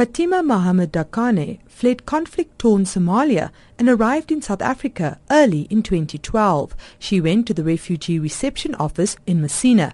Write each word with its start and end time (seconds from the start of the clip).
Fatima 0.00 0.42
Mohammed 0.42 0.92
Dakane 0.94 1.58
fled 1.68 2.06
conflict-torn 2.06 2.86
Somalia 2.86 3.50
and 3.78 3.86
arrived 3.86 4.32
in 4.32 4.40
South 4.40 4.62
Africa 4.62 5.20
early 5.30 5.66
in 5.68 5.82
2012. 5.82 6.74
She 6.98 7.20
went 7.20 7.46
to 7.46 7.52
the 7.52 7.62
Refugee 7.62 8.18
Reception 8.18 8.74
Office 8.76 9.18
in 9.26 9.42
Messina 9.42 9.92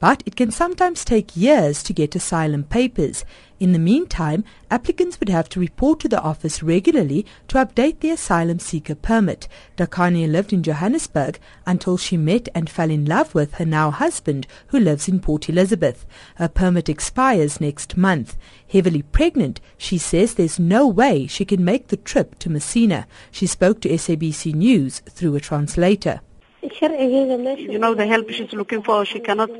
but 0.00 0.22
it 0.26 0.36
can 0.36 0.50
sometimes 0.50 1.04
take 1.04 1.36
years 1.36 1.82
to 1.82 1.92
get 1.92 2.14
asylum 2.14 2.64
papers. 2.64 3.24
In 3.60 3.72
the 3.72 3.78
meantime, 3.80 4.44
applicants 4.70 5.18
would 5.18 5.28
have 5.28 5.48
to 5.48 5.58
report 5.58 5.98
to 6.00 6.08
the 6.08 6.20
office 6.20 6.62
regularly 6.62 7.26
to 7.48 7.58
update 7.58 7.98
their 7.98 8.14
asylum 8.14 8.60
seeker 8.60 8.94
permit. 8.94 9.48
Dakani 9.76 10.30
lived 10.30 10.52
in 10.52 10.62
Johannesburg 10.62 11.40
until 11.66 11.96
she 11.96 12.16
met 12.16 12.48
and 12.54 12.70
fell 12.70 12.90
in 12.90 13.04
love 13.04 13.34
with 13.34 13.54
her 13.54 13.64
now 13.64 13.90
husband, 13.90 14.46
who 14.68 14.78
lives 14.78 15.08
in 15.08 15.18
Port 15.18 15.48
Elizabeth. 15.48 16.06
Her 16.36 16.48
permit 16.48 16.88
expires 16.88 17.60
next 17.60 17.96
month. 17.96 18.36
Heavily 18.70 19.02
pregnant, 19.02 19.60
she 19.76 19.98
says 19.98 20.34
there's 20.34 20.60
no 20.60 20.86
way 20.86 21.26
she 21.26 21.44
can 21.44 21.64
make 21.64 21.88
the 21.88 21.96
trip 21.96 22.38
to 22.38 22.50
Messina. 22.50 23.08
She 23.32 23.46
spoke 23.46 23.80
to 23.80 23.88
SABC 23.88 24.54
News 24.54 25.00
through 25.00 25.34
a 25.34 25.40
translator. 25.40 26.20
You 26.60 27.78
know 27.78 27.94
the 27.94 28.06
help 28.06 28.30
she's 28.30 28.52
looking 28.52 28.82
for, 28.82 29.04
she 29.04 29.20
cannot 29.20 29.50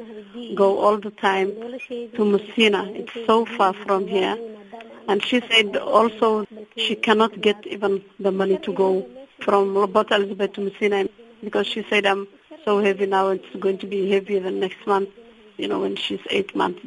go 0.55 0.79
all 0.79 0.99
the 0.99 1.11
time 1.11 1.53
to 2.15 2.25
Messina. 2.25 2.85
It's 2.95 3.13
so 3.27 3.45
far 3.45 3.73
from 3.73 4.07
here. 4.07 4.37
And 5.09 5.25
she 5.25 5.41
said 5.51 5.77
also 5.77 6.47
she 6.77 6.95
cannot 6.95 7.41
get 7.41 7.67
even 7.67 8.05
the 8.21 8.31
money 8.31 8.59
to 8.59 8.73
go 8.73 9.07
from 9.41 9.75
Port 9.93 10.11
Elizabeth 10.11 10.53
to 10.55 10.61
Messina 10.61 11.09
because 11.43 11.67
she 11.67 11.85
said 11.89 12.05
I'm 12.07 12.29
so 12.65 12.81
heavy 12.83 13.07
now 13.07 13.29
it's 13.29 13.57
going 13.59 13.79
to 13.79 13.87
be 13.87 14.11
heavier 14.11 14.41
than 14.41 14.61
next 14.61 14.87
month, 14.87 15.09
you 15.57 15.69
know, 15.69 15.81
when 15.81 15.97
she's 15.97 16.21
eight 16.31 16.55
months. 16.55 16.81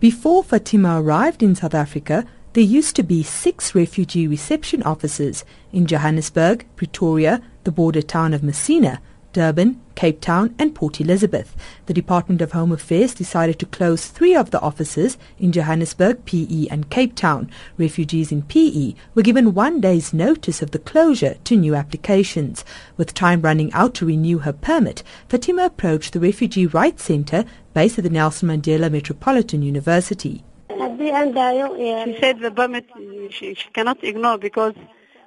Before 0.00 0.44
Fatima 0.44 1.02
arrived 1.02 1.42
in 1.42 1.54
South 1.54 1.74
Africa, 1.74 2.26
there 2.54 2.64
used 2.64 2.96
to 2.96 3.02
be 3.02 3.22
six 3.22 3.74
refugee 3.74 4.28
reception 4.28 4.82
offices 4.84 5.44
in 5.72 5.86
Johannesburg, 5.86 6.64
Pretoria, 6.76 7.42
the 7.64 7.72
border 7.72 8.02
town 8.02 8.32
of 8.32 8.42
Messina, 8.42 9.00
Durban, 9.34 9.80
Cape 9.96 10.20
Town 10.20 10.54
and 10.58 10.74
Port 10.74 11.00
Elizabeth. 11.00 11.54
The 11.86 11.92
Department 11.92 12.40
of 12.40 12.52
Home 12.52 12.72
Affairs 12.72 13.12
decided 13.12 13.58
to 13.58 13.66
close 13.66 14.06
three 14.06 14.34
of 14.34 14.50
the 14.50 14.60
offices 14.60 15.18
in 15.38 15.52
Johannesburg, 15.52 16.24
PE 16.24 16.68
and 16.70 16.88
Cape 16.88 17.14
Town. 17.14 17.50
Refugees 17.76 18.32
in 18.32 18.42
PE 18.42 18.94
were 19.14 19.22
given 19.22 19.52
one 19.52 19.80
day's 19.80 20.14
notice 20.14 20.62
of 20.62 20.70
the 20.70 20.78
closure 20.78 21.34
to 21.44 21.56
new 21.56 21.74
applications. 21.74 22.64
With 22.96 23.12
time 23.12 23.42
running 23.42 23.72
out 23.72 23.94
to 23.94 24.06
renew 24.06 24.38
her 24.38 24.52
permit, 24.52 25.02
Fatima 25.28 25.64
approached 25.66 26.12
the 26.12 26.20
Refugee 26.20 26.66
Rights 26.66 27.02
Centre 27.04 27.44
based 27.74 27.98
at 27.98 28.04
the 28.04 28.10
Nelson 28.10 28.48
Mandela 28.48 28.90
Metropolitan 28.90 29.62
University. 29.62 30.44
She 30.68 32.16
said 32.20 32.38
the 32.40 32.52
permit 32.54 32.86
she, 33.30 33.54
she 33.54 33.68
cannot 33.72 34.02
ignore 34.04 34.38
because 34.38 34.74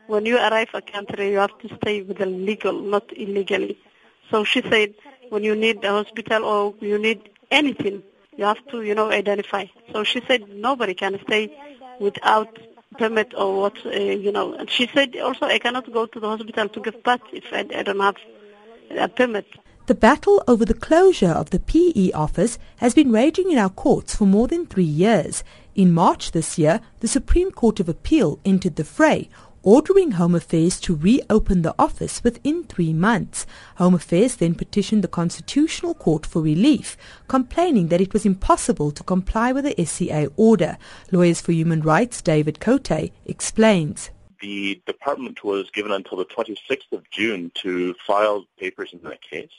when 0.08 0.26
you 0.26 0.38
arrive 0.38 0.70
a 0.74 0.82
country 0.82 1.32
you 1.32 1.38
have 1.38 1.58
to 1.60 1.76
stay 1.76 2.02
with 2.02 2.18
the 2.18 2.26
legal, 2.26 2.74
not 2.74 3.06
illegally. 3.16 3.78
So 4.30 4.44
she 4.44 4.62
said 4.62 4.94
when 5.30 5.44
you 5.44 5.56
need 5.56 5.84
a 5.84 5.90
hospital 5.92 6.44
or 6.46 6.74
you 6.80 6.98
need 6.98 7.30
anything, 7.52 8.04
you 8.36 8.46
have 8.46 8.66
to, 8.68 8.82
you 8.82 8.96
know, 8.96 9.10
identify. 9.12 9.66
So 9.92 10.04
she 10.04 10.22
said 10.28 10.48
nobody 10.50 10.94
can 10.94 11.20
stay 11.26 11.52
without 12.00 12.58
permit 12.98 13.34
or 13.38 13.62
what, 13.62 13.86
uh, 13.86 13.90
you 13.92 14.32
know. 14.32 14.54
And 14.54 14.70
she 14.70 14.88
said 14.94 15.16
also 15.18 15.46
I 15.46 15.60
cannot 15.60 15.92
go 15.92 16.06
to 16.06 16.20
the 16.20 16.28
hospital 16.28 16.70
to 16.70 16.80
give 16.80 17.04
birth 17.04 17.22
if 17.34 17.46
I, 17.52 17.60
I 17.60 17.84
don't 17.84 18.00
have 18.00 18.16
a 18.92 19.08
permit. 19.08 19.46
The 19.88 19.96
battle 19.96 20.44
over 20.50 20.66
the 20.66 20.74
closure 20.74 21.32
of 21.32 21.52
the 21.52 21.60
PE 21.60 22.12
office 22.12 22.60
has 22.78 22.94
been 22.94 23.10
raging 23.10 23.52
in 23.52 23.58
our 23.58 23.70
courts 23.70 24.14
for 24.14 24.26
more 24.26 24.46
than 24.46 24.66
three 24.66 24.84
years. 24.84 25.46
In 25.76 25.94
March 25.94 26.32
this 26.32 26.58
year, 26.58 26.82
the 27.00 27.08
Supreme 27.08 27.52
Court 27.52 27.80
of 27.80 27.88
Appeal 27.88 28.38
entered 28.44 28.76
the 28.76 28.84
fray, 28.84 29.30
ordering 29.68 30.12
Home 30.12 30.34
Affairs 30.34 30.80
to 30.80 30.96
reopen 30.96 31.62
the 31.62 31.76
office 31.78 32.24
within 32.24 32.64
three 32.64 32.94
months. 32.94 33.46
Home 33.76 33.96
Affairs 33.96 34.38
then 34.38 34.56
petitioned 34.56 35.04
the 35.04 35.10
Constitutional 35.10 35.94
Court 35.94 36.26
for 36.26 36.42
relief, 36.42 36.96
complaining 37.28 37.90
that 37.90 38.00
it 38.00 38.14
was 38.14 38.26
impossible 38.26 38.92
to 38.92 39.04
comply 39.04 39.52
with 39.52 39.66
the 39.66 39.86
SCA 39.86 40.32
order. 40.38 40.78
Lawyers 41.12 41.42
for 41.42 41.52
Human 41.52 41.82
Rights 41.82 42.22
David 42.22 42.62
Cote 42.62 43.12
explains 43.26 44.10
the 44.40 44.82
department 44.86 45.44
was 45.44 45.70
given 45.72 45.92
until 45.92 46.18
the 46.18 46.26
26th 46.26 46.94
of 46.94 47.10
June 47.10 47.52
to 47.56 47.94
file 47.96 48.46
papers 48.58 48.94
in 48.94 49.02
the 49.02 49.18
case. 49.30 49.52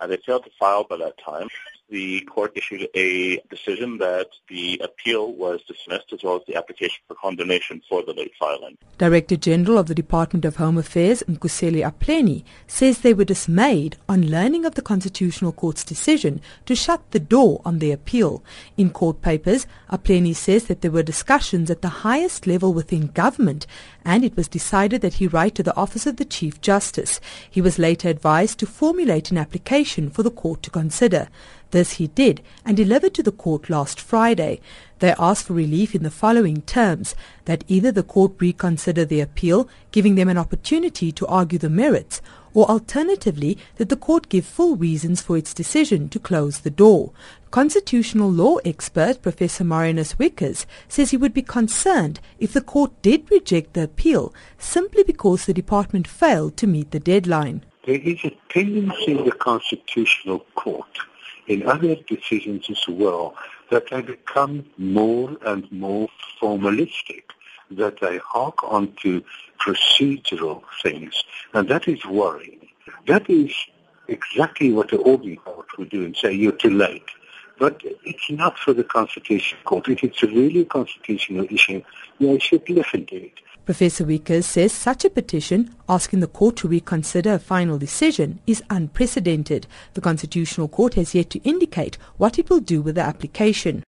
Uh, 0.00 0.08
they 0.08 0.16
failed 0.16 0.42
to 0.42 0.50
file 0.58 0.82
by 0.82 0.96
that 0.96 1.16
time. 1.18 1.48
The 1.92 2.22
court 2.22 2.52
issued 2.54 2.88
a 2.94 3.36
decision 3.50 3.98
that 3.98 4.28
the 4.48 4.80
appeal 4.82 5.34
was 5.34 5.60
dismissed 5.68 6.10
as 6.14 6.22
well 6.22 6.36
as 6.36 6.42
the 6.46 6.56
application 6.56 7.02
for 7.06 7.14
condonation 7.16 7.82
for 7.86 8.02
the 8.02 8.14
late 8.14 8.32
filing. 8.40 8.78
Director 8.96 9.36
General 9.36 9.76
of 9.76 9.88
the 9.88 9.94
Department 9.94 10.46
of 10.46 10.56
Home 10.56 10.78
Affairs, 10.78 11.22
Mkuseli 11.28 11.84
Apleni, 11.84 12.44
says 12.66 13.00
they 13.00 13.12
were 13.12 13.26
dismayed 13.26 13.98
on 14.08 14.30
learning 14.30 14.64
of 14.64 14.74
the 14.74 14.80
Constitutional 14.80 15.52
Court's 15.52 15.84
decision 15.84 16.40
to 16.64 16.74
shut 16.74 17.02
the 17.10 17.20
door 17.20 17.60
on 17.62 17.78
the 17.78 17.92
appeal. 17.92 18.42
In 18.78 18.88
court 18.88 19.20
papers, 19.20 19.66
Apleni 19.90 20.34
says 20.34 20.68
that 20.68 20.80
there 20.80 20.90
were 20.90 21.02
discussions 21.02 21.70
at 21.70 21.82
the 21.82 22.00
highest 22.06 22.46
level 22.46 22.72
within 22.72 23.08
government 23.08 23.66
and 24.02 24.24
it 24.24 24.34
was 24.34 24.48
decided 24.48 25.02
that 25.02 25.14
he 25.14 25.26
write 25.26 25.54
to 25.56 25.62
the 25.62 25.76
Office 25.76 26.06
of 26.06 26.16
the 26.16 26.24
Chief 26.24 26.58
Justice. 26.62 27.20
He 27.50 27.60
was 27.60 27.78
later 27.78 28.08
advised 28.08 28.58
to 28.60 28.66
formulate 28.66 29.30
an 29.30 29.36
application 29.36 30.08
for 30.08 30.22
the 30.22 30.30
court 30.30 30.62
to 30.62 30.70
consider. 30.70 31.28
This 31.72 31.92
he 31.92 32.08
did 32.08 32.42
and 32.66 32.76
delivered 32.76 33.14
to 33.14 33.22
the 33.22 33.32
court 33.32 33.70
last 33.70 33.98
Friday. 33.98 34.60
They 34.98 35.14
asked 35.18 35.46
for 35.46 35.54
relief 35.54 35.94
in 35.94 36.02
the 36.02 36.10
following 36.10 36.60
terms 36.62 37.14
that 37.46 37.64
either 37.66 37.90
the 37.90 38.02
court 38.02 38.32
reconsider 38.38 39.06
the 39.06 39.20
appeal, 39.20 39.68
giving 39.90 40.14
them 40.14 40.28
an 40.28 40.36
opportunity 40.36 41.10
to 41.12 41.26
argue 41.26 41.58
the 41.58 41.70
merits, 41.70 42.20
or 42.52 42.68
alternatively 42.68 43.56
that 43.76 43.88
the 43.88 43.96
court 43.96 44.28
give 44.28 44.44
full 44.44 44.76
reasons 44.76 45.22
for 45.22 45.38
its 45.38 45.54
decision 45.54 46.10
to 46.10 46.18
close 46.18 46.60
the 46.60 46.70
door. 46.70 47.10
Constitutional 47.50 48.30
law 48.30 48.56
expert 48.66 49.22
Professor 49.22 49.64
Marinus 49.64 50.16
Wiechers 50.16 50.66
says 50.88 51.10
he 51.10 51.16
would 51.16 51.32
be 51.32 51.40
concerned 51.40 52.20
if 52.38 52.52
the 52.52 52.60
court 52.60 52.92
did 53.00 53.30
reject 53.30 53.72
the 53.72 53.84
appeal 53.84 54.34
simply 54.58 55.02
because 55.04 55.46
the 55.46 55.54
department 55.54 56.06
failed 56.06 56.58
to 56.58 56.66
meet 56.66 56.90
the 56.90 57.00
deadline. 57.00 57.64
There 57.86 57.98
is 57.98 58.22
a 58.24 58.36
tendency 58.50 59.12
in 59.12 59.24
the 59.24 59.32
Constitutional 59.32 60.40
Court 60.54 60.86
in 61.46 61.66
other 61.66 61.96
decisions 62.06 62.70
as 62.70 62.86
well 62.88 63.34
that 63.70 63.90
they 63.90 64.02
become 64.02 64.66
more 64.78 65.36
and 65.46 65.70
more 65.72 66.08
formalistic, 66.40 67.24
that 67.70 68.00
they 68.00 68.18
hark 68.18 68.62
onto 68.64 69.22
procedural 69.58 70.62
things, 70.82 71.24
and 71.54 71.68
that 71.68 71.88
is 71.88 72.04
worrying. 72.04 72.68
That 73.06 73.28
is 73.30 73.54
exactly 74.08 74.72
what 74.72 74.90
the 74.90 74.98
Ordinary 74.98 75.36
Court 75.36 75.66
would 75.78 75.90
do 75.90 76.04
and 76.04 76.16
say, 76.16 76.32
you're 76.32 76.52
too 76.52 76.70
late. 76.70 77.08
But 77.58 77.80
it's 78.04 78.30
not 78.30 78.58
for 78.58 78.72
the 78.72 78.84
Constitutional 78.84 79.62
Court. 79.62 79.88
If 79.88 80.02
it's 80.02 80.22
a 80.22 80.26
really 80.26 80.64
constitutional 80.64 81.46
issue, 81.50 81.82
they 82.18 82.38
should 82.38 82.68
listen 82.68 83.06
to 83.06 83.16
it. 83.16 83.34
Professor 83.64 84.04
Wiechers 84.04 84.42
says 84.42 84.72
such 84.72 85.04
a 85.04 85.10
petition 85.10 85.72
asking 85.88 86.18
the 86.18 86.26
court 86.26 86.56
to 86.56 86.66
reconsider 86.66 87.34
a 87.34 87.38
final 87.38 87.78
decision 87.78 88.40
is 88.44 88.60
unprecedented. 88.70 89.68
The 89.94 90.00
Constitutional 90.00 90.66
Court 90.66 90.94
has 90.94 91.14
yet 91.14 91.30
to 91.30 91.40
indicate 91.44 91.96
what 92.16 92.40
it 92.40 92.50
will 92.50 92.58
do 92.58 92.82
with 92.82 92.96
the 92.96 93.02
application. 93.02 93.80